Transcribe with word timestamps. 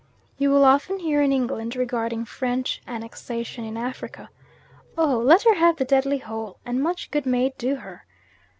You 0.39 0.49
will 0.49 0.65
often 0.65 0.97
hear 0.97 1.21
in 1.21 1.31
England 1.31 1.75
regarding 1.75 2.25
French 2.25 2.81
annexation 2.87 3.63
in 3.63 3.77
Africa, 3.77 4.31
"Oh! 4.97 5.19
let 5.19 5.43
her 5.43 5.53
have 5.53 5.75
the 5.75 5.85
deadly 5.85 6.17
hole, 6.17 6.57
and 6.65 6.81
much 6.81 7.11
good 7.11 7.27
may 7.27 7.45
it 7.45 7.57
do 7.59 7.75
her." 7.75 8.07